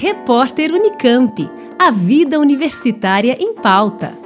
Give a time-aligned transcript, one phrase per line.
[0.00, 1.50] Repórter Unicamp.
[1.76, 4.16] A vida universitária em pauta.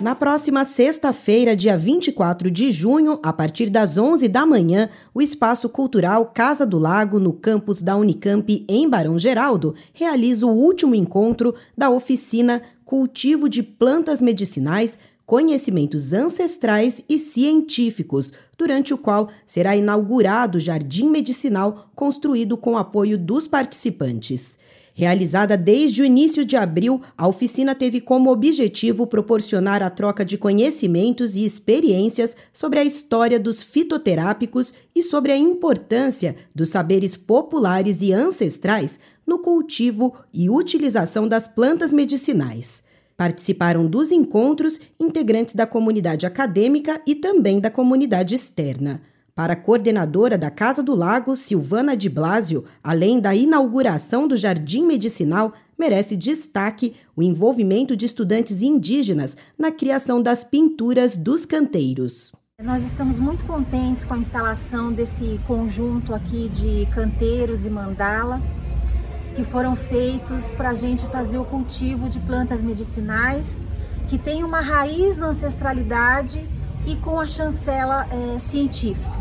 [0.00, 5.68] Na próxima sexta-feira, dia 24 de junho, a partir das 11 da manhã, o Espaço
[5.68, 11.54] Cultural Casa do Lago, no campus da Unicamp, em Barão Geraldo, realiza o último encontro
[11.78, 20.56] da oficina Cultivo de Plantas Medicinais, Conhecimentos Ancestrais e Científicos, durante o qual será inaugurado
[20.56, 24.56] o Jardim Medicinal construído com apoio dos participantes.
[24.94, 30.38] Realizada desde o início de abril, a oficina teve como objetivo proporcionar a troca de
[30.38, 38.00] conhecimentos e experiências sobre a história dos fitoterápicos e sobre a importância dos saberes populares
[38.00, 42.85] e ancestrais no cultivo e utilização das plantas medicinais.
[43.16, 49.00] Participaram dos encontros integrantes da comunidade acadêmica e também da comunidade externa.
[49.34, 54.86] Para a coordenadora da Casa do Lago, Silvana de Blasio, além da inauguração do Jardim
[54.86, 62.32] Medicinal, merece destaque o envolvimento de estudantes indígenas na criação das pinturas dos canteiros.
[62.62, 68.40] Nós estamos muito contentes com a instalação desse conjunto aqui de canteiros e mandala
[69.36, 73.66] que foram feitos para a gente fazer o cultivo de plantas medicinais
[74.08, 76.48] que tem uma raiz na ancestralidade
[76.86, 79.14] e com a chancela é, científica.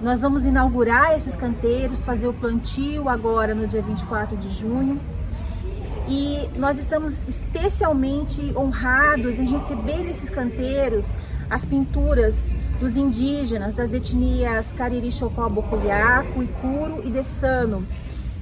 [0.00, 5.00] Nós vamos inaugurar esses canteiros, fazer o plantio agora no dia 24 de junho.
[6.08, 11.16] E nós estamos especialmente honrados em receber nesses canteiros
[11.50, 17.86] as pinturas dos indígenas das etnias Cariri, Chocó, Boculiaco, Icuro e Dessano,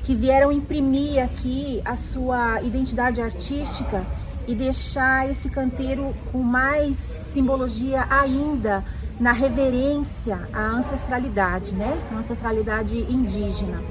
[0.04, 4.06] que vieram imprimir aqui a sua identidade artística
[4.46, 8.84] e deixar esse canteiro com mais simbologia ainda
[9.18, 11.98] na reverência à ancestralidade, né?
[12.12, 13.82] A ancestralidade indígena.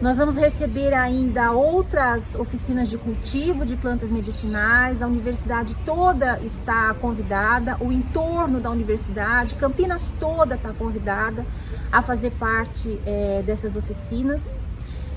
[0.00, 5.00] Nós vamos receber ainda outras oficinas de cultivo de plantas medicinais.
[5.00, 11.46] A universidade toda está convidada, o entorno da universidade, Campinas toda está convidada
[11.92, 14.52] a fazer parte é, dessas oficinas.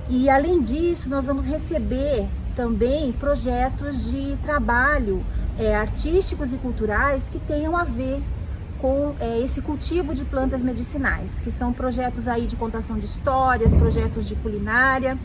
[0.09, 5.25] E além disso, nós vamos receber também projetos de trabalho
[5.57, 8.21] é, artísticos e culturais que tenham a ver
[8.79, 13.73] com é, esse cultivo de plantas medicinais, que são projetos aí de contação de histórias,
[13.73, 15.17] projetos de culinária,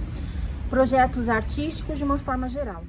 [0.71, 2.83] projetos artísticos de uma forma geral.